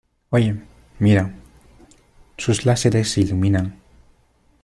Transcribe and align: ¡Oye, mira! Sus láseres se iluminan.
¡Oye, 0.31 0.59
mira! 0.97 1.31
Sus 2.35 2.65
láseres 2.65 3.11
se 3.11 3.21
iluminan. 3.21 3.79